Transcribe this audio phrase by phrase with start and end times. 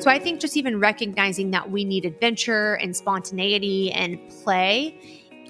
[0.00, 4.96] So I think just even recognizing that we need adventure and spontaneity and play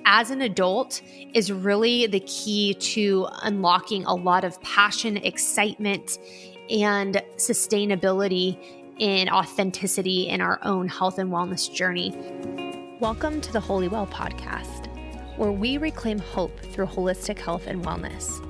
[0.06, 1.02] as an adult
[1.34, 6.18] is really the key to unlocking a lot of passion, excitement,
[6.70, 8.58] and sustainability
[8.98, 12.16] in authenticity in our own health and wellness journey.
[13.00, 14.86] Welcome to the Wholly Well podcast,
[15.36, 18.42] where we reclaim hope through holistic health and wellness.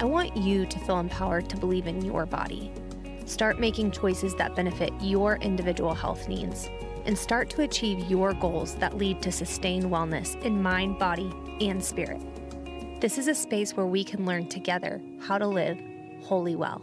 [0.00, 2.72] I want you to feel empowered to believe in your body.
[3.26, 6.70] Start making choices that benefit your individual health needs
[7.06, 11.84] and start to achieve your goals that lead to sustained wellness in mind, body, and
[11.84, 12.20] spirit.
[13.00, 15.78] This is a space where we can learn together how to live
[16.22, 16.80] wholly well.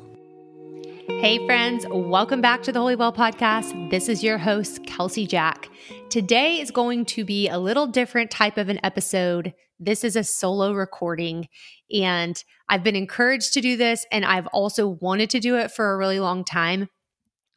[1.07, 3.89] Hey, friends, welcome back to the Wholly Well podcast.
[3.89, 5.67] This is your host, Kelsey Jack.
[6.09, 9.53] Today is going to be a little different type of an episode.
[9.79, 11.49] This is a solo recording,
[11.91, 15.91] and I've been encouraged to do this, and I've also wanted to do it for
[15.91, 16.87] a really long time.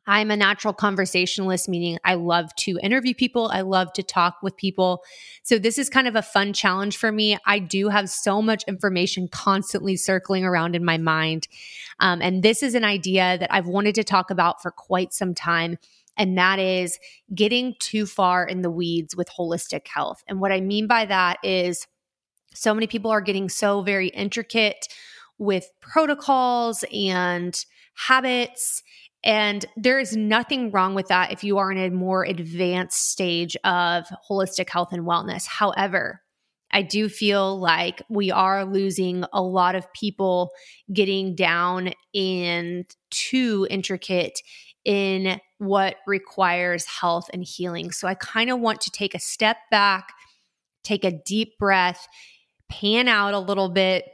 [0.06, 3.50] I'm a natural conversationalist, meaning I love to interview people.
[3.52, 5.02] I love to talk with people.
[5.42, 7.38] So, this is kind of a fun challenge for me.
[7.44, 11.48] I do have so much information constantly circling around in my mind.
[12.00, 15.34] Um, and this is an idea that I've wanted to talk about for quite some
[15.34, 15.78] time.
[16.16, 16.98] And that is
[17.34, 20.22] getting too far in the weeds with holistic health.
[20.26, 21.86] And what I mean by that is
[22.54, 24.88] so many people are getting so very intricate
[25.38, 28.82] with protocols and habits
[29.26, 33.56] and there is nothing wrong with that if you are in a more advanced stage
[33.64, 35.48] of holistic health and wellness.
[35.48, 36.22] However,
[36.70, 40.52] I do feel like we are losing a lot of people
[40.92, 44.40] getting down and too intricate
[44.84, 47.90] in what requires health and healing.
[47.90, 50.12] So I kind of want to take a step back,
[50.84, 52.06] take a deep breath,
[52.68, 54.04] pan out a little bit,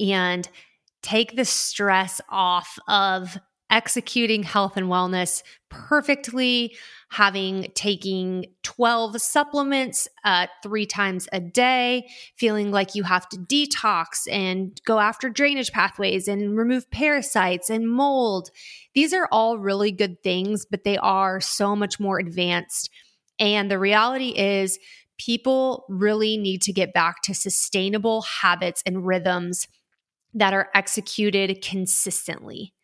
[0.00, 0.48] and
[1.02, 3.36] take the stress off of
[3.70, 6.76] executing health and wellness perfectly,
[7.10, 14.30] having taking 12 supplements uh, three times a day, feeling like you have to detox
[14.30, 18.50] and go after drainage pathways and remove parasites and mold.
[18.94, 22.90] These are all really good things, but they are so much more advanced.
[23.38, 24.78] And the reality is,
[25.18, 29.66] people really need to get back to sustainable habits and rhythms
[30.34, 32.74] that are executed consistently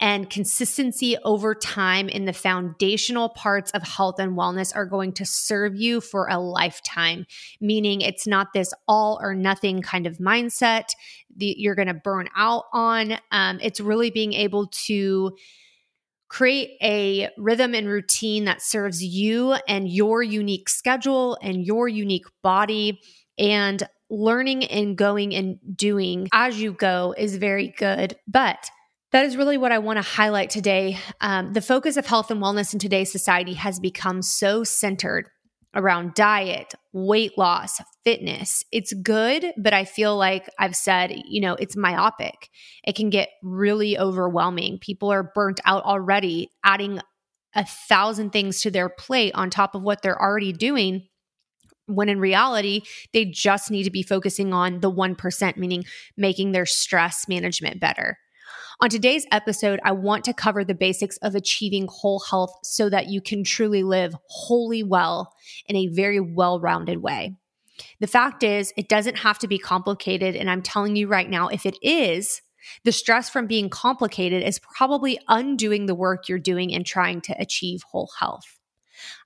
[0.00, 5.24] and consistency over time in the foundational parts of health and wellness are going to
[5.24, 7.26] serve you for a lifetime,
[7.60, 10.88] meaning it's not this all or nothing kind of mindset
[11.36, 13.18] that you're going to burn out on.
[13.30, 15.36] Um, it's really being able to
[16.28, 22.26] create a rhythm and routine that serves you and your unique schedule and your unique
[22.42, 23.00] body.
[23.36, 28.16] And learning and going and doing as you go is very good.
[28.28, 28.70] But
[29.14, 30.98] that is really what I want to highlight today.
[31.20, 35.28] Um, the focus of health and wellness in today's society has become so centered
[35.72, 38.64] around diet, weight loss, fitness.
[38.72, 42.48] It's good, but I feel like I've said, you know, it's myopic.
[42.84, 44.80] It can get really overwhelming.
[44.80, 46.98] People are burnt out already, adding
[47.54, 51.06] a thousand things to their plate on top of what they're already doing.
[51.86, 52.80] When in reality,
[53.12, 55.84] they just need to be focusing on the 1%, meaning
[56.16, 58.18] making their stress management better.
[58.80, 63.06] On today's episode, I want to cover the basics of achieving whole health so that
[63.06, 65.32] you can truly live wholly well
[65.66, 67.36] in a very well rounded way.
[68.00, 70.34] The fact is, it doesn't have to be complicated.
[70.34, 72.42] And I'm telling you right now, if it is,
[72.84, 77.40] the stress from being complicated is probably undoing the work you're doing in trying to
[77.40, 78.58] achieve whole health.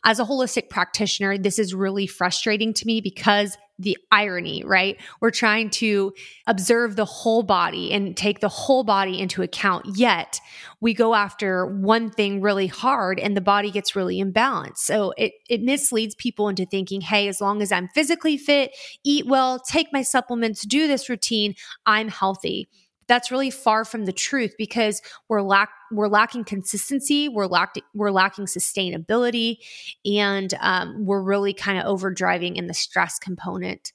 [0.04, 5.00] As a holistic practitioner, this is really frustrating to me because the irony, right?
[5.20, 6.12] We're trying to
[6.46, 9.86] observe the whole body and take the whole body into account.
[9.96, 10.40] Yet
[10.80, 14.78] we go after one thing really hard and the body gets really imbalanced.
[14.78, 19.26] So it, it misleads people into thinking, hey, as long as I'm physically fit, eat
[19.26, 21.54] well, take my supplements, do this routine,
[21.86, 22.68] I'm healthy
[23.08, 28.10] that's really far from the truth because we're lack we're lacking consistency, we're lacking we're
[28.10, 29.56] lacking sustainability,
[30.04, 33.92] and um, we're really kind of overdriving in the stress component.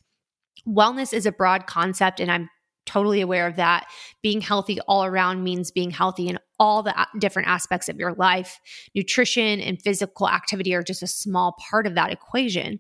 [0.68, 2.50] Wellness is a broad concept, and I'm
[2.86, 3.86] totally aware of that.
[4.22, 8.60] Being healthy all around means being healthy in all the different aspects of your life.
[8.96, 12.80] Nutrition and physical activity are just a small part of that equation.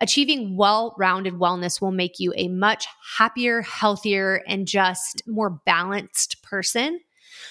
[0.00, 2.86] Achieving well rounded wellness will make you a much
[3.18, 7.00] happier, healthier, and just more balanced person.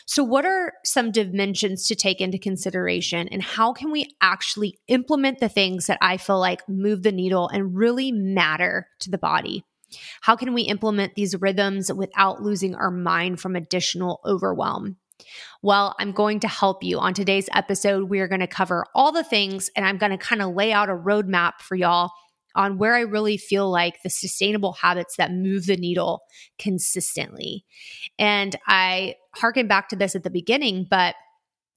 [0.06, 5.39] So, what are some dimensions to take into consideration, and how can we actually implement
[5.39, 9.63] the things that I feel like move the needle and really matter to the body?
[10.21, 14.98] How can we implement these rhythms without losing our mind from additional overwhelm?
[15.62, 17.00] Well, I'm going to help you.
[17.00, 20.18] On today's episode, we are going to cover all the things and I'm going to
[20.18, 22.12] kind of lay out a roadmap for y'all
[22.55, 26.21] on where I really feel like the sustainable habits that move the needle
[26.57, 27.65] consistently.
[28.17, 31.15] And I harken back to this at the beginning, but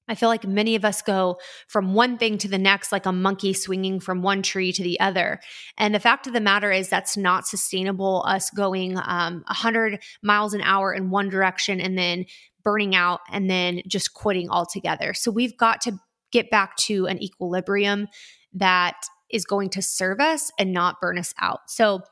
[0.09, 1.39] I feel like many of us go
[1.69, 4.99] from one thing to the next, like a monkey swinging from one tree to the
[5.01, 5.39] other.
[5.77, 10.55] And the fact of the matter is, that's not sustainable, us going um, 100 miles
[10.55, 12.25] an hour in one direction and then
[12.65, 15.13] burning out and then just quitting altogether.
[15.15, 15.99] So we've got to
[16.33, 18.09] get back to an equilibrium
[18.55, 18.97] that
[19.31, 21.61] is going to serve us and not burn us out.
[21.69, 22.03] So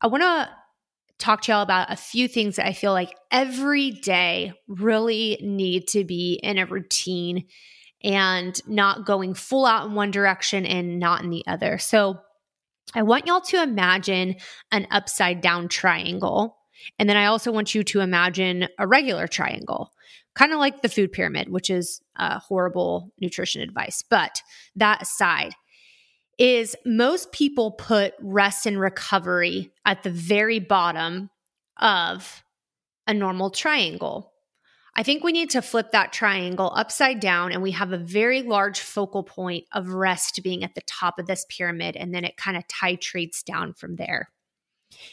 [0.00, 0.48] I want to
[1.18, 5.86] talk to y'all about a few things that I feel like every day really need
[5.88, 7.46] to be in a routine
[8.02, 11.78] and not going full out in one direction and not in the other.
[11.78, 12.18] So
[12.94, 14.36] I want y'all to imagine
[14.72, 16.56] an upside down triangle.
[16.98, 19.92] And then I also want you to imagine a regular triangle,
[20.34, 24.02] kind of like the food pyramid, which is uh, horrible nutrition advice.
[24.02, 24.42] But
[24.74, 25.54] that aside,
[26.42, 31.30] is most people put rest and recovery at the very bottom
[31.80, 32.42] of
[33.06, 34.32] a normal triangle.
[34.96, 38.42] I think we need to flip that triangle upside down and we have a very
[38.42, 42.36] large focal point of rest being at the top of this pyramid and then it
[42.36, 44.28] kind of titrates down from there.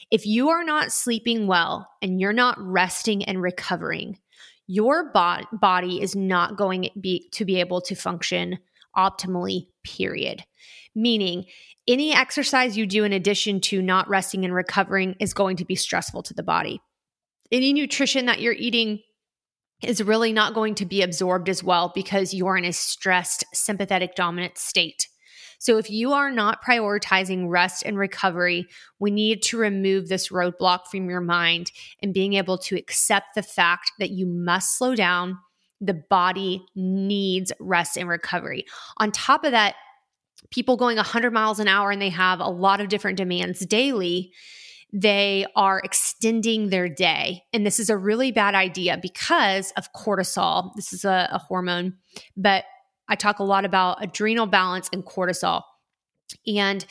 [0.10, 4.18] If you are not sleeping well and you're not resting and recovering,
[4.66, 8.58] your bo- body is not going be, to be able to function
[8.98, 10.44] optimally, period
[11.02, 11.46] meaning
[11.88, 15.76] any exercise you do in addition to not resting and recovering is going to be
[15.76, 16.82] stressful to the body.
[17.52, 19.00] Any nutrition that you're eating
[19.82, 24.14] is really not going to be absorbed as well because you're in a stressed sympathetic
[24.16, 25.08] dominant state.
[25.58, 28.68] So, if you are not prioritizing rest and recovery,
[29.00, 31.72] we need to remove this roadblock from your mind
[32.02, 35.38] and being able to accept the fact that you must slow down.
[35.82, 38.66] The body needs rest and recovery.
[38.98, 39.76] On top of that,
[40.52, 44.32] people going 100 miles an hour and they have a lot of different demands daily,
[44.92, 47.44] they are extending their day.
[47.54, 50.72] And this is a really bad idea because of cortisol.
[50.76, 51.98] This is a, a hormone,
[52.36, 52.66] but
[53.08, 55.64] I talk a lot about adrenal balance and cortisol.
[56.48, 56.86] And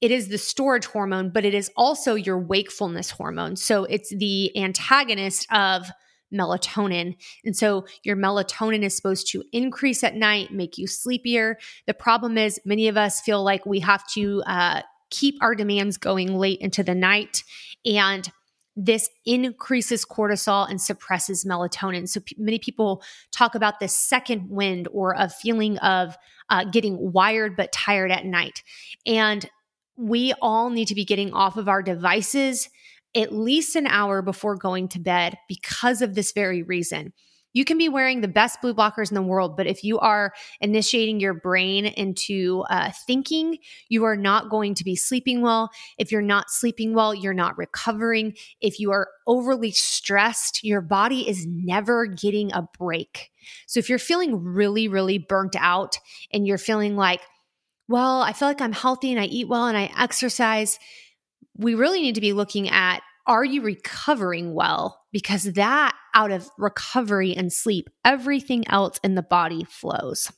[0.00, 3.56] it is the storage hormone, but it is also your wakefulness hormone.
[3.56, 5.90] So it's the antagonist of
[6.34, 7.16] melatonin.
[7.44, 11.58] And so your melatonin is supposed to increase at night, make you sleepier.
[11.86, 15.96] The problem is, many of us feel like we have to uh, keep our demands
[15.96, 17.44] going late into the night.
[17.84, 18.30] And
[18.76, 22.08] this increases cortisol and suppresses melatonin.
[22.08, 26.16] So p- many people talk about this second wind or a feeling of
[26.50, 28.62] uh, getting wired but tired at night.
[29.06, 29.48] And
[29.96, 32.68] we all need to be getting off of our devices
[33.14, 37.12] at least an hour before going to bed because of this very reason.
[37.54, 40.34] You can be wearing the best blue blockers in the world, but if you are
[40.60, 43.58] initiating your brain into uh, thinking,
[43.88, 45.70] you are not going to be sleeping well.
[45.96, 48.34] If you're not sleeping well, you're not recovering.
[48.60, 53.30] If you are overly stressed, your body is never getting a break.
[53.66, 56.00] So if you're feeling really, really burnt out
[56.32, 57.20] and you're feeling like,
[57.86, 60.78] well, I feel like I'm healthy and I eat well and I exercise,
[61.56, 65.00] we really need to be looking at are you recovering well?
[65.12, 70.30] Because that out of recovery and sleep, everything else in the body flows.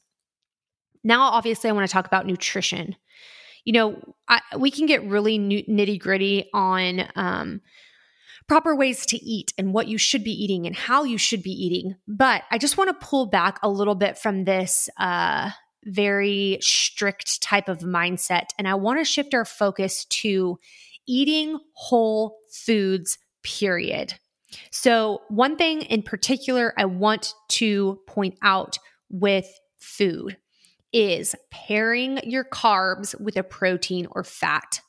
[1.03, 2.97] Now, obviously, I want to talk about nutrition.
[3.65, 7.61] You know, I, we can get really nitty gritty on um,
[8.49, 11.51] proper ways to eat and what you should be eating and how you should be
[11.51, 11.97] eating.
[12.07, 15.51] But I just want to pull back a little bit from this uh,
[15.85, 18.47] very strict type of mindset.
[18.59, 20.59] And I want to shift our focus to
[21.07, 24.15] eating whole foods, period.
[24.71, 28.79] So, one thing in particular I want to point out
[29.11, 29.49] with
[29.79, 30.37] food
[30.93, 34.81] is pairing your carbs with a protein or fat.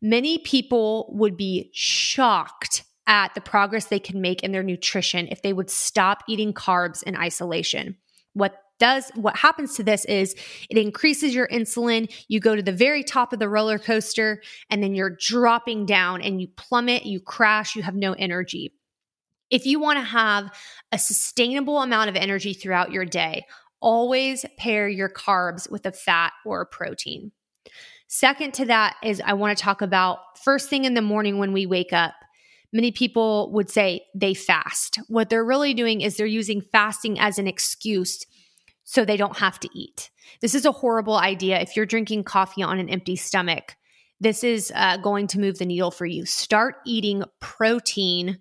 [0.00, 5.42] Many people would be shocked at the progress they can make in their nutrition if
[5.42, 7.96] they would stop eating carbs in isolation.
[8.32, 10.34] What does what happens to this is
[10.68, 12.12] it increases your insulin.
[12.28, 16.22] You go to the very top of the roller coaster and then you're dropping down
[16.22, 18.72] and you plummet you crash you have no energy.
[19.50, 20.50] If you want to have
[20.90, 23.46] a sustainable amount of energy throughout your day
[23.80, 27.30] always pair your carbs with a fat or a protein.
[28.08, 31.52] Second to that is i want to talk about first thing in the morning when
[31.52, 32.14] we wake up.
[32.72, 34.98] Many people would say they fast.
[35.08, 38.24] What they're really doing is they're using fasting as an excuse
[38.84, 40.10] so they don't have to eat.
[40.40, 41.60] This is a horrible idea.
[41.60, 43.76] If you're drinking coffee on an empty stomach,
[44.20, 46.24] this is uh, going to move the needle for you.
[46.24, 48.38] Start eating protein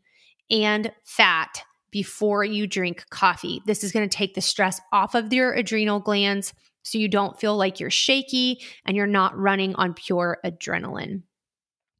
[0.49, 3.61] and fat before you drink coffee.
[3.65, 7.39] This is going to take the stress off of your adrenal glands so you don't
[7.39, 11.23] feel like you're shaky and you're not running on pure adrenaline.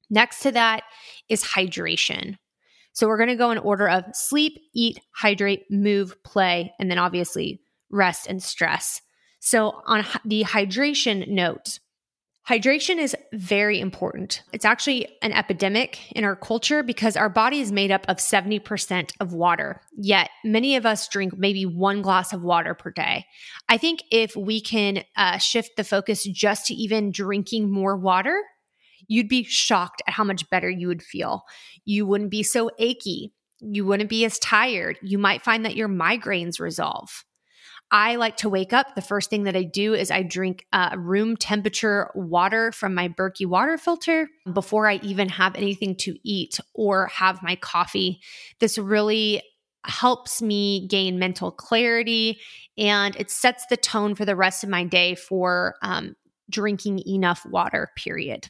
[0.10, 0.84] Next to that
[1.30, 2.38] is hydration.
[2.92, 7.00] So we're going to go in order of sleep, eat, hydrate, move, play, and then
[7.00, 7.63] obviously
[7.94, 9.02] rest and stress.
[9.40, 11.80] So on the hydration note,
[12.48, 14.44] Hydration is very important.
[14.52, 19.12] It's actually an epidemic in our culture because our body is made up of 70%
[19.22, 19.80] of water.
[19.96, 23.26] Yet many of us drink maybe one glass of water per day.
[23.70, 28.42] I think if we can uh, shift the focus just to even drinking more water,
[29.08, 31.44] you'd be shocked at how much better you would feel.
[31.86, 33.32] You wouldn't be so achy.
[33.62, 35.00] You wouldn't be as tired.
[35.02, 37.24] You might find that your migraines resolve.
[37.92, 38.96] I like to wake up.
[38.96, 43.08] The first thing that I do is I drink uh, room temperature water from my
[43.08, 48.20] Berkey water filter before I even have anything to eat or have my coffee.
[48.60, 49.44] This really
[49.86, 52.40] helps me gain mental clarity
[52.78, 56.16] and it sets the tone for the rest of my day for um,
[56.50, 58.50] drinking enough water, period.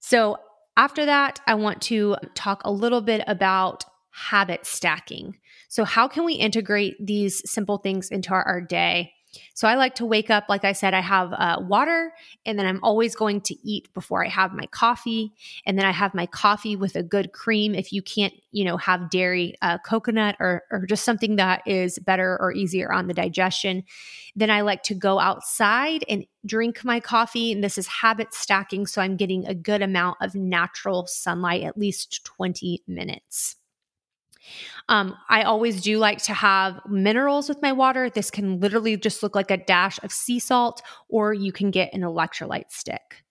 [0.00, 0.38] So,
[0.76, 5.36] after that, I want to talk a little bit about habit stacking.
[5.74, 9.12] So, how can we integrate these simple things into our, our day?
[9.54, 12.12] So, I like to wake up, like I said, I have uh, water,
[12.46, 15.32] and then I'm always going to eat before I have my coffee.
[15.66, 17.74] And then I have my coffee with a good cream.
[17.74, 21.98] If you can't, you know, have dairy, uh, coconut, or, or just something that is
[21.98, 23.82] better or easier on the digestion.
[24.36, 27.50] Then I like to go outside and drink my coffee.
[27.50, 28.86] And this is habit stacking.
[28.86, 33.56] So, I'm getting a good amount of natural sunlight, at least 20 minutes.
[34.88, 38.10] Um, I always do like to have minerals with my water.
[38.10, 41.94] This can literally just look like a dash of sea salt, or you can get
[41.94, 43.24] an electrolyte stick.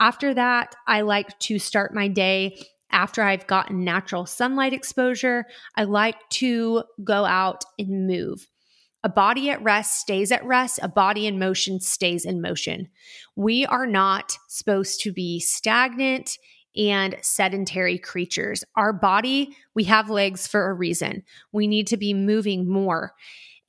[0.00, 2.58] After that, I like to start my day
[2.90, 5.44] after I've gotten natural sunlight exposure.
[5.76, 8.48] I like to go out and move.
[9.04, 10.80] A body at rest stays at rest.
[10.82, 12.88] A body in motion stays in motion.
[13.36, 16.38] We are not supposed to be stagnant
[16.76, 18.64] and sedentary creatures.
[18.76, 21.22] Our body, we have legs for a reason.
[21.52, 23.14] We need to be moving more.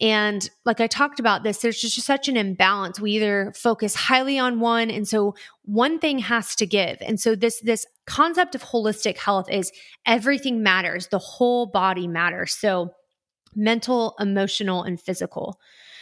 [0.01, 2.99] And like I talked about this, there's just such an imbalance.
[2.99, 6.97] We either focus highly on one, and so one thing has to give.
[7.01, 9.73] And so this this concept of holistic health is
[10.05, 11.07] everything matters.
[11.07, 12.53] The whole body matters.
[12.53, 12.91] So
[13.55, 15.59] mental, emotional, and physical.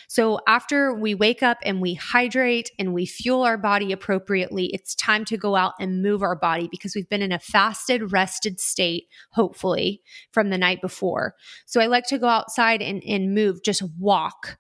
[0.08, 4.96] So after we wake up and we hydrate and we fuel our body appropriately, it's
[4.96, 8.62] time to go out and move our body because we've been in a fasted, rested
[8.62, 11.36] state, hopefully, from the night before.
[11.66, 14.58] So I like to go outside and, and move, just walk.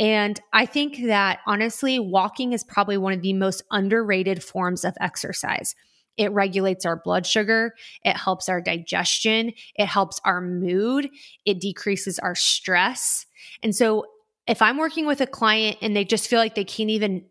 [0.00, 4.96] And I think that honestly, walking is probably one of the most underrated forms of
[5.00, 5.76] exercise.
[6.16, 7.74] It regulates our blood sugar.
[8.04, 9.52] It helps our digestion.
[9.76, 11.08] It helps our mood.
[11.44, 13.26] It decreases our stress.
[13.62, 14.04] And so
[14.50, 17.24] if I'm working with a client and they just feel like they can't even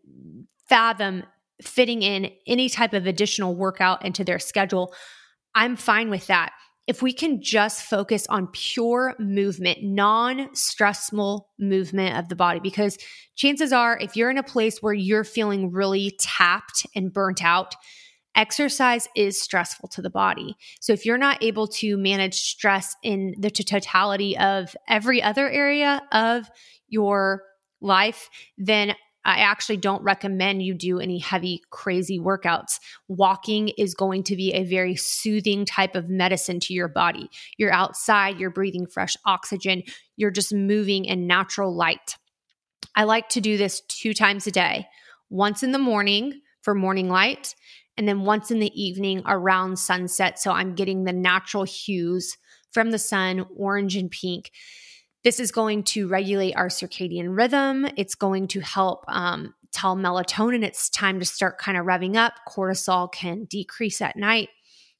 [0.70, 1.22] fathom
[1.60, 4.94] fitting in any type of additional workout into their schedule,
[5.54, 6.52] I'm fine with that.
[6.86, 12.96] If we can just focus on pure movement, non stressful movement of the body, because
[13.36, 17.74] chances are, if you're in a place where you're feeling really tapped and burnt out,
[18.36, 20.56] exercise is stressful to the body.
[20.80, 26.02] So if you're not able to manage stress in the totality of every other area
[26.12, 26.50] of
[26.88, 27.42] your
[27.80, 28.94] life, then
[29.24, 32.78] I actually don't recommend you do any heavy, crazy workouts.
[33.08, 37.28] Walking is going to be a very soothing type of medicine to your body.
[37.58, 39.82] You're outside, you're breathing fresh oxygen,
[40.16, 42.16] you're just moving in natural light.
[42.96, 44.86] I like to do this two times a day
[45.28, 47.54] once in the morning for morning light,
[47.96, 50.38] and then once in the evening around sunset.
[50.38, 52.36] So I'm getting the natural hues
[52.72, 54.50] from the sun, orange and pink.
[55.22, 57.86] This is going to regulate our circadian rhythm.
[57.96, 62.34] It's going to help um, tell melatonin it's time to start kind of revving up.
[62.48, 64.48] Cortisol can decrease at night.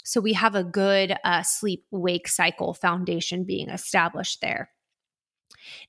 [0.05, 4.71] So we have a good uh, sleep wake cycle foundation being established there.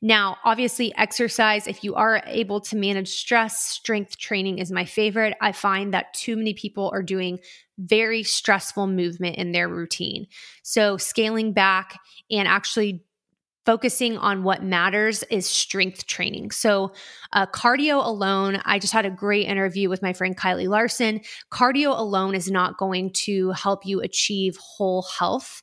[0.01, 5.36] Now, obviously, exercise, if you are able to manage stress, strength training is my favorite.
[5.41, 7.39] I find that too many people are doing
[7.77, 10.27] very stressful movement in their routine.
[10.63, 12.00] So, scaling back
[12.30, 13.03] and actually
[13.65, 16.51] focusing on what matters is strength training.
[16.51, 16.94] So,
[17.34, 21.22] uh, cardio alone, I just had a great interview with my friend Kylie Larson.
[21.51, 25.62] Cardio alone is not going to help you achieve whole health.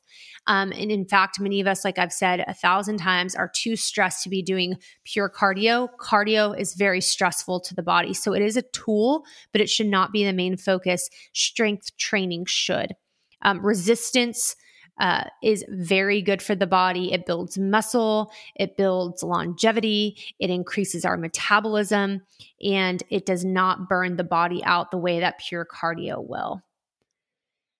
[0.49, 3.75] Um, and in fact, many of us, like I've said a thousand times, are too
[3.75, 4.75] stressed to be doing
[5.05, 5.87] pure cardio.
[6.01, 8.13] Cardio is very stressful to the body.
[8.15, 11.07] So, it is a tool, but it should not be the main focus.
[11.33, 12.95] Strength training should.
[13.43, 14.55] Um, resistance
[14.99, 17.13] uh, is very good for the body.
[17.13, 22.21] It builds muscle, it builds longevity, it increases our metabolism,
[22.61, 26.61] and it does not burn the body out the way that pure cardio will.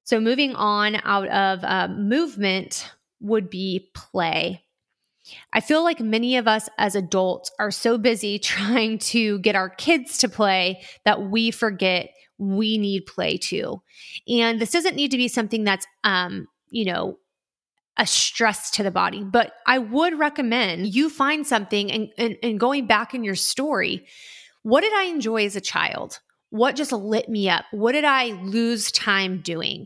[0.10, 4.64] So, moving on out of uh, movement would be play.
[5.54, 9.70] I feel like many of us as adults are so busy trying to get our
[9.70, 13.84] kids to play that we forget we need play too.
[14.28, 17.20] And this doesn't need to be something that's, um, you know,
[17.96, 22.60] a stress to the body, but I would recommend you find something and, and, and
[22.60, 24.08] going back in your story.
[24.64, 26.20] What did I enjoy as a child?
[26.50, 27.66] What just lit me up?
[27.70, 29.86] What did I lose time doing?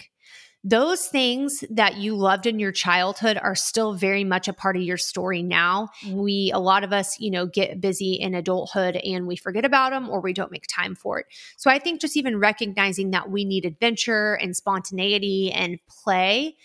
[0.63, 4.81] Those things that you loved in your childhood are still very much a part of
[4.81, 5.89] your story now.
[6.05, 6.17] Mm-hmm.
[6.17, 9.91] We, a lot of us, you know, get busy in adulthood and we forget about
[9.91, 11.25] them or we don't make time for it.
[11.57, 16.55] So I think just even recognizing that we need adventure and spontaneity and play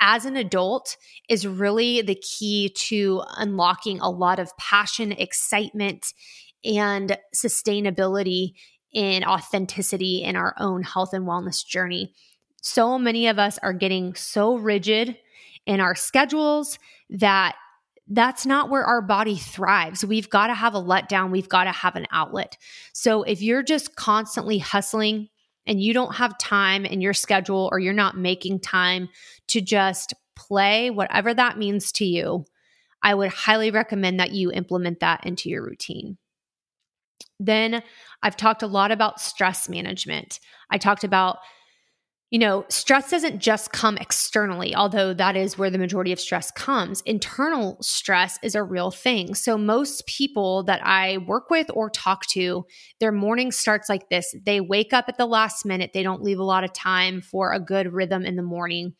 [0.00, 0.96] as an adult
[1.28, 6.12] is really the key to unlocking a lot of passion, excitement,
[6.64, 8.52] and sustainability
[8.92, 12.14] in authenticity in our own health and wellness journey
[12.62, 15.16] so many of us are getting so rigid
[15.66, 16.78] in our schedules
[17.10, 17.56] that
[18.08, 20.04] that's not where our body thrives.
[20.04, 22.56] We've got to have a letdown, we've got to have an outlet.
[22.92, 25.28] So if you're just constantly hustling
[25.66, 29.10] and you don't have time in your schedule or you're not making time
[29.48, 32.46] to just play, whatever that means to you,
[33.02, 36.16] I would highly recommend that you implement that into your routine.
[37.38, 37.82] Then
[38.22, 40.40] I've talked a lot about stress management.
[40.70, 41.38] I talked about
[42.30, 46.50] you know, stress doesn't just come externally, although that is where the majority of stress
[46.50, 47.00] comes.
[47.02, 49.34] Internal stress is a real thing.
[49.34, 52.66] So, most people that I work with or talk to,
[53.00, 54.34] their morning starts like this.
[54.44, 57.52] They wake up at the last minute, they don't leave a lot of time for
[57.52, 58.92] a good rhythm in the morning.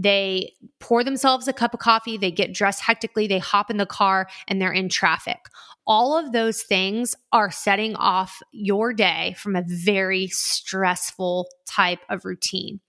[0.00, 3.84] They pour themselves a cup of coffee, they get dressed hectically, they hop in the
[3.84, 5.38] car, and they're in traffic.
[5.86, 12.24] All of those things are setting off your day from a very stressful type of
[12.24, 12.80] routine.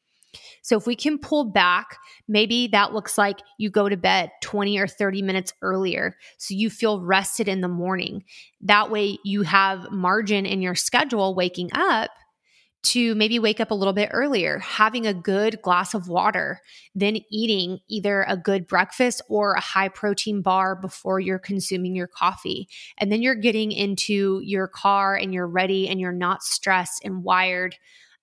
[0.61, 1.97] So, if we can pull back,
[2.29, 6.69] maybe that looks like you go to bed 20 or 30 minutes earlier so you
[6.69, 8.23] feel rested in the morning.
[8.61, 12.11] That way, you have margin in your schedule waking up
[12.83, 16.61] to maybe wake up a little bit earlier, having a good glass of water,
[16.95, 22.07] then eating either a good breakfast or a high protein bar before you're consuming your
[22.07, 22.67] coffee.
[22.97, 27.23] And then you're getting into your car and you're ready and you're not stressed and
[27.23, 27.75] wired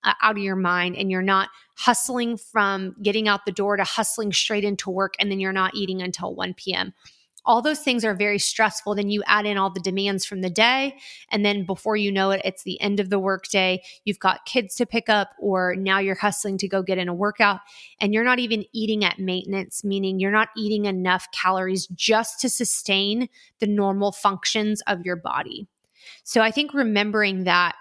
[0.03, 3.83] uh, out of your mind and you're not hustling from getting out the door to
[3.83, 6.93] hustling straight into work and then you're not eating until 1 p.m
[7.45, 8.95] all those things are very stressful.
[8.95, 10.97] Then you add in all the demands from the day.
[11.29, 13.81] And then before you know it, it's the end of the workday.
[14.05, 17.13] You've got kids to pick up, or now you're hustling to go get in a
[17.13, 17.59] workout.
[17.99, 22.49] And you're not even eating at maintenance, meaning you're not eating enough calories just to
[22.49, 25.67] sustain the normal functions of your body.
[26.23, 27.75] So I think remembering that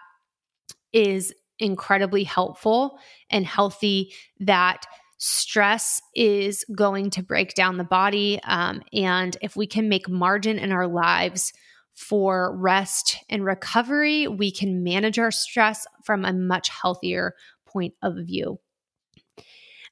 [0.93, 2.99] is incredibly helpful
[3.31, 4.87] and healthy that
[5.19, 8.41] stress is going to break down the body.
[8.45, 11.53] Um, and if we can make margin in our lives
[11.95, 17.35] for rest and recovery, we can manage our stress from a much healthier
[17.67, 18.61] point of view.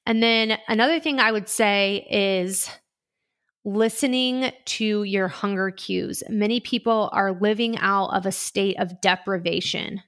[0.07, 2.71] And then another thing I would say is
[3.65, 6.23] listening to your hunger cues.
[6.29, 10.01] Many people are living out of a state of deprivation.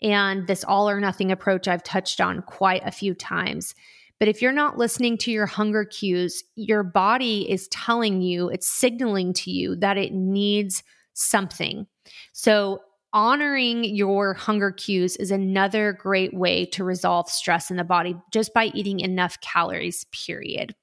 [0.00, 3.74] And this all or nothing approach I've touched on quite a few times.
[4.18, 8.68] But if you're not listening to your hunger cues, your body is telling you, it's
[8.68, 10.82] signaling to you that it needs
[11.14, 11.86] something.
[12.32, 12.80] So,
[13.12, 18.52] honoring your hunger cues is another great way to resolve stress in the body just
[18.52, 20.74] by eating enough calories, period.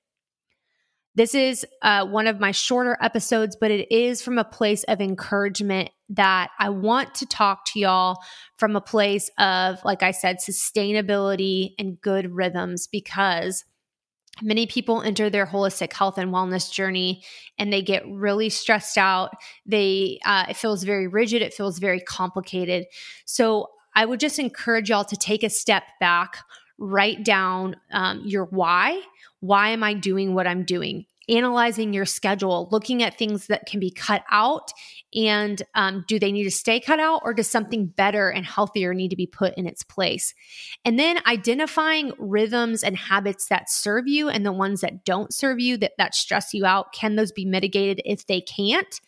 [1.16, 5.02] This is uh, one of my shorter episodes, but it is from a place of
[5.02, 8.20] encouragement that I want to talk to y'all
[8.58, 13.66] from a place of, like I said, sustainability and good rhythms because
[14.42, 17.24] many people enter their holistic health and wellness journey
[17.58, 19.32] and they get really stressed out.
[19.66, 21.42] They uh, it feels very rigid.
[21.42, 22.86] It feels very complicated.
[23.26, 26.38] So i would just encourage y'all to take a step back
[26.82, 29.02] write down um, your why
[29.42, 31.06] why am I doing what I'm doing?
[31.28, 34.72] Analyzing your schedule, looking at things that can be cut out,
[35.16, 38.94] and um, do they need to stay cut out, or does something better and healthier
[38.94, 40.34] need to be put in its place?
[40.86, 45.60] And then identifying rhythms and habits that serve you and the ones that don't serve
[45.60, 46.94] you, that, that stress you out.
[46.94, 49.00] Can those be mitigated if they can't?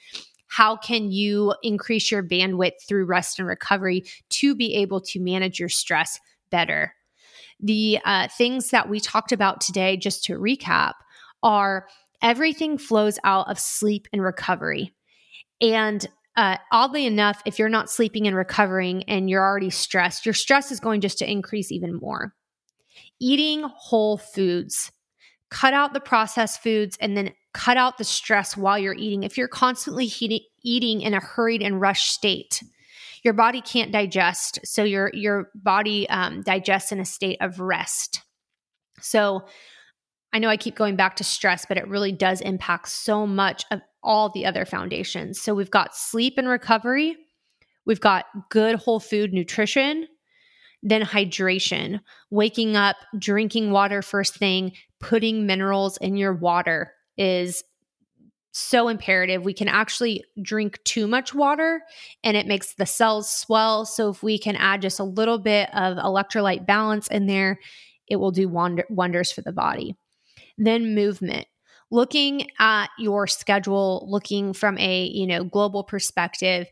[0.47, 5.59] how can you increase your bandwidth through rest and recovery to be able to manage
[5.59, 6.19] your stress
[6.51, 6.93] better?
[7.59, 10.93] The uh, things that we talked about today, just to recap,
[11.41, 11.87] are
[12.21, 14.93] everything flows out of sleep and recovery.
[15.61, 20.33] And uh, oddly enough, if you're not sleeping and recovering and you're already stressed, your
[20.33, 22.33] stress is going just to increase even more.
[23.19, 24.91] Eating whole foods,
[25.49, 29.23] cut out the processed foods, and then cut out the stress while you're eating.
[29.23, 32.63] If you're constantly heating, eating in a hurried and rushed state,
[33.23, 34.59] your body can't digest.
[34.65, 38.21] So your your body um, digests in a state of rest.
[38.99, 39.45] So
[40.33, 43.63] I know I keep going back to stress, but it really does impact so much
[43.71, 45.39] of all the other foundations.
[45.39, 47.15] So we've got sleep and recovery,
[47.85, 50.07] we've got good whole food nutrition,
[50.81, 57.63] then hydration, waking up, drinking water first thing, putting minerals in your water is
[58.53, 59.43] so imperative.
[59.43, 61.81] We can actually drink too much water
[62.23, 63.85] and it makes the cells swell.
[63.85, 67.59] So if we can add just a little bit of electrolyte balance in there,
[68.07, 69.97] it will do wonder- wonders for the body.
[70.57, 71.47] Then movement.
[71.89, 76.67] Looking at your schedule, looking from a, you know, global perspective,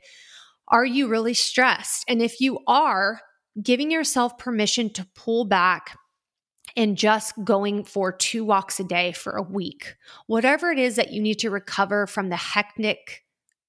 [0.67, 2.05] are you really stressed?
[2.07, 3.21] And if you are,
[3.61, 5.97] giving yourself permission to pull back
[6.75, 9.95] and just going for two walks a day for a week.
[10.27, 13.23] Whatever it is that you need to recover from the hectic,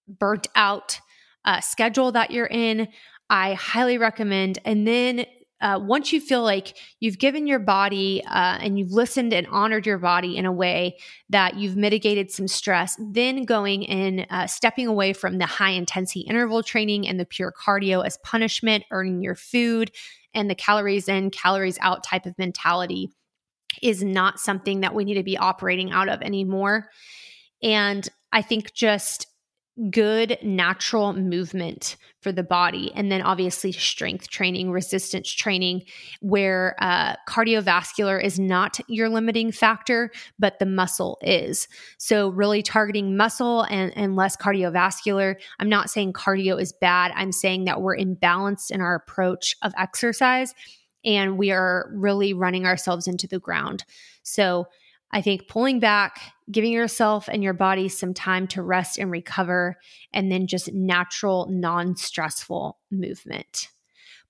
[0.08, 1.00] burnt out
[1.44, 2.88] uh, schedule that you're in,
[3.30, 4.58] I highly recommend.
[4.64, 5.26] And then
[5.62, 9.86] uh, once you feel like you've given your body uh, and you've listened and honored
[9.86, 10.96] your body in a way
[11.30, 16.20] that you've mitigated some stress, then going and uh, stepping away from the high intensity
[16.20, 19.92] interval training and the pure cardio as punishment, earning your food,
[20.34, 23.10] and the calories in, calories out type of mentality
[23.82, 26.88] is not something that we need to be operating out of anymore.
[27.62, 29.26] And I think just
[29.90, 32.92] good natural movement for the body.
[32.94, 35.85] And then obviously strength training resistance training
[36.20, 41.68] where uh, cardiovascular is not your limiting factor but the muscle is.
[41.96, 45.37] So really targeting muscle and, and less cardiovascular.
[45.58, 47.12] I'm not saying cardio is bad.
[47.14, 50.54] I'm saying that we're imbalanced in our approach of exercise
[51.04, 53.85] and we are really running ourselves into the ground.
[54.22, 54.66] So
[55.12, 56.20] I think pulling back,
[56.51, 59.77] giving yourself and your body some time to rest and recover,
[60.12, 63.68] and then just natural, non stressful movement.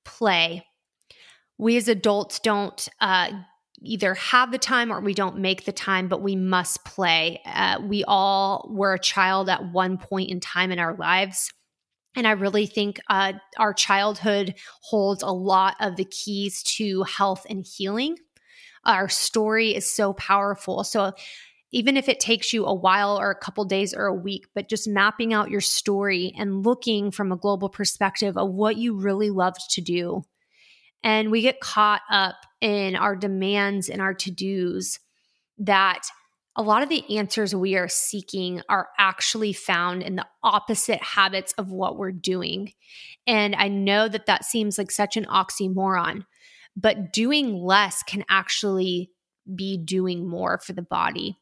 [0.04, 0.66] Play.
[1.58, 3.30] We as adults don't uh,
[3.80, 7.40] either have the time or we don't make the time, but we must play.
[7.46, 11.52] Uh, we all were a child at one point in time in our lives.
[12.16, 17.46] And I really think uh, our childhood holds a lot of the keys to health
[17.48, 18.16] and healing
[18.84, 20.84] our story is so powerful.
[20.84, 21.12] So
[21.72, 24.68] even if it takes you a while or a couple days or a week, but
[24.68, 29.30] just mapping out your story and looking from a global perspective of what you really
[29.30, 30.22] loved to do.
[31.02, 35.00] And we get caught up in our demands and our to dos
[35.58, 36.02] that
[36.54, 41.54] a lot of the answers we are seeking are actually found in the opposite habits
[41.56, 42.72] of what we're doing.
[43.26, 46.26] And I know that that seems like such an oxymoron,
[46.76, 49.10] but doing less can actually
[49.54, 51.36] be doing more for the body.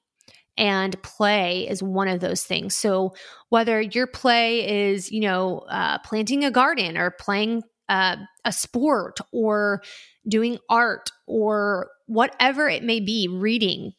[0.56, 2.74] And play is one of those things.
[2.74, 3.14] So,
[3.48, 9.18] whether your play is, you know, uh, planting a garden or playing uh, a sport
[9.32, 9.82] or
[10.28, 13.92] doing art or whatever it may be, reading,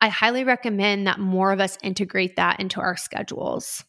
[0.00, 3.84] I highly recommend that more of us integrate that into our schedules.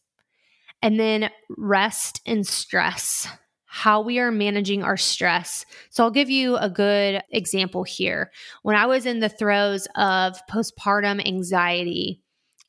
[0.82, 3.28] And then rest and stress
[3.74, 5.66] how we are managing our stress.
[5.92, 8.30] So I'll give you a good example here.
[8.64, 12.20] When I was in the throes of postpartum anxiety,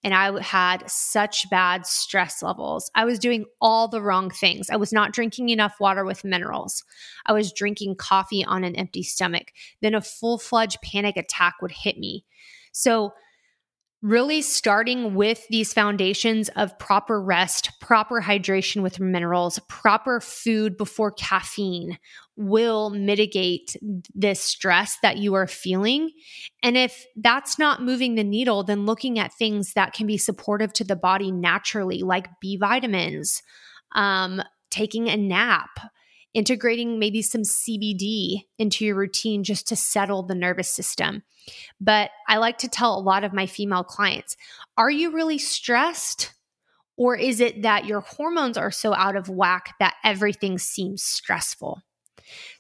[0.05, 2.89] and I had such bad stress levels.
[2.95, 4.71] I was doing all the wrong things.
[4.71, 6.85] I was not drinking enough water with minerals.
[7.27, 9.53] I was drinking coffee on an empty stomach.
[9.81, 12.25] Then a full fledged panic attack would hit me.
[12.73, 13.13] So,
[14.03, 21.13] really starting with these foundations of proper rest, proper hydration with minerals, proper food before
[21.13, 21.97] caffeine
[22.37, 23.77] will mitigate
[24.15, 26.11] this stress that you are feeling.
[26.65, 30.73] And if that's not moving the needle, then looking at things that can be supportive
[30.75, 33.41] to the body naturally, like B vitamins,
[33.95, 35.71] um, taking a nap
[36.35, 41.23] integrating maybe some CBD into your routine just to settle the nervous system.
[41.81, 44.37] But I like to tell a lot of my female clients
[44.77, 46.33] are you really stressed?
[46.97, 51.83] Or is it that your hormones are so out of whack that everything seems stressful?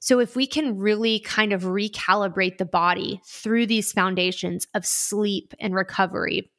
[0.01, 5.55] So, if we can really kind of recalibrate the body through these foundations of sleep
[5.61, 6.51] and recovery,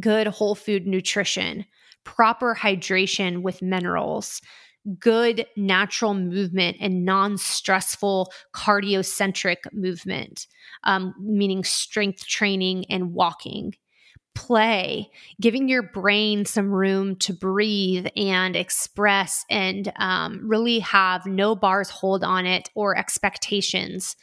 [0.00, 1.64] good whole food nutrition,
[2.04, 4.40] proper hydration with minerals,
[4.98, 10.46] good natural movement and non stressful cardiocentric movement,
[10.84, 13.74] um, meaning strength training and walking.
[14.34, 15.10] play,
[15.40, 21.90] giving your brain some room to breathe and express and um, really have no bars
[21.90, 24.14] hold on it or expectations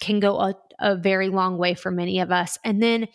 [0.00, 2.58] can go a, a very long way for many of us.
[2.62, 3.08] And then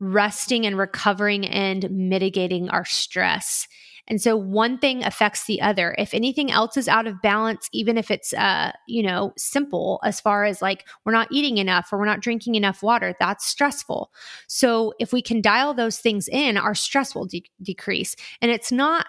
[0.00, 3.66] resting and recovering and mitigating our stress.
[4.08, 5.94] And so one thing affects the other.
[5.98, 10.20] If anything else is out of balance, even if it's uh, you know, simple as
[10.20, 14.12] far as like we're not eating enough or we're not drinking enough water, that's stressful.
[14.46, 18.16] So if we can dial those things in, our stress will de- decrease.
[18.40, 19.06] And it's not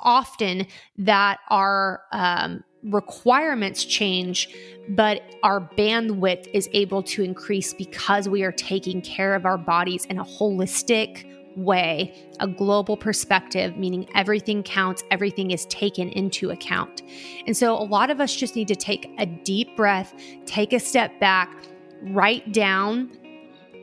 [0.00, 4.48] often that our um, requirements change,
[4.90, 10.04] but our bandwidth is able to increase because we are taking care of our bodies
[10.06, 11.24] in a holistic
[11.58, 17.02] way, a global perspective, meaning everything counts, everything is taken into account.
[17.46, 20.14] And so a lot of us just need to take a deep breath,
[20.46, 21.54] take a step back,
[22.02, 23.10] write down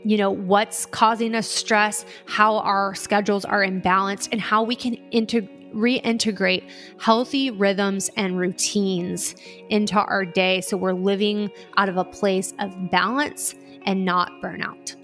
[0.05, 4.93] you know what's causing us stress how our schedules are imbalanced and how we can
[5.11, 9.35] integrate reintegrate healthy rhythms and routines
[9.69, 14.95] into our day so we're living out of a place of balance and not burnout.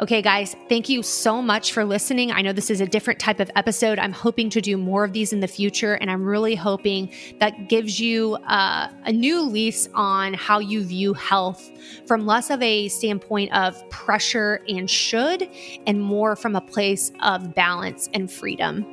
[0.00, 2.30] Okay, guys, thank you so much for listening.
[2.30, 3.98] I know this is a different type of episode.
[3.98, 7.68] I'm hoping to do more of these in the future, and I'm really hoping that
[7.68, 11.68] gives you uh, a new lease on how you view health
[12.06, 15.50] from less of a standpoint of pressure and should,
[15.88, 18.86] and more from a place of balance and freedom.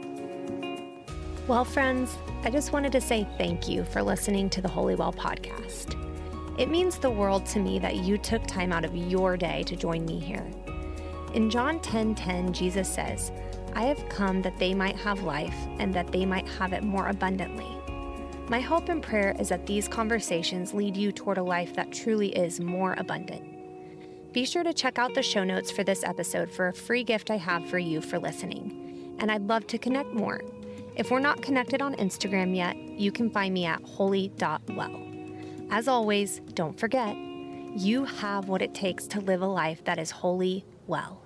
[1.48, 5.14] Well, friends, I just wanted to say thank you for listening to the Wholly Well
[5.14, 6.02] podcast.
[6.58, 9.76] It means the world to me that you took time out of your day to
[9.76, 10.50] join me here.
[11.36, 13.34] In John 10:10, 10, 10, Jesus says,
[13.74, 17.10] "I have come that they might have life and that they might have it more
[17.10, 17.68] abundantly."
[18.48, 22.30] My hope and prayer is that these conversations lead you toward a life that truly
[22.30, 23.44] is more abundant.
[24.32, 27.30] Be sure to check out the show notes for this episode for a free gift
[27.30, 29.16] I have for you for listening.
[29.20, 30.40] And I'd love to connect more.
[30.96, 35.02] If we're not connected on Instagram yet, you can find me at wholly.well.
[35.70, 37.18] As always, don't forget,
[37.76, 41.25] you have what it takes to live a life that is wholly well.